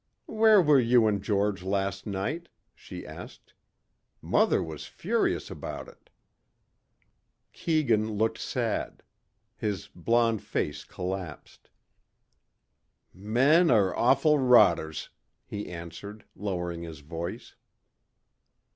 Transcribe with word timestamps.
"Where 0.25 0.59
were 0.63 0.79
you 0.79 1.05
and 1.05 1.21
George 1.21 1.61
last 1.61 2.07
night?" 2.07 2.49
she 2.73 3.05
asked. 3.05 3.53
"Mother 4.19 4.63
was 4.63 4.87
furious 4.87 5.51
about 5.51 5.87
it." 5.87 6.09
Keegan 7.53 8.13
looked 8.17 8.39
sad. 8.39 9.03
His 9.57 9.89
blond 9.93 10.41
face 10.41 10.85
collapsed. 10.85 11.69
"Men 13.13 13.69
are 13.69 13.95
awful 13.95 14.39
rotters," 14.39 15.09
he 15.45 15.67
answered, 15.69 16.25
lowering 16.35 16.81
his 16.81 17.01
voice. 17.01 17.53